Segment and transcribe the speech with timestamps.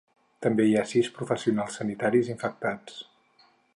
[0.45, 2.99] També hi ha sis professionals sanitaris infectats.